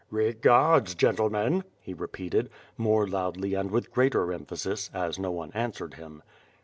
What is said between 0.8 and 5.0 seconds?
gentlemen," he repeated, more loudly and with greater emphasis,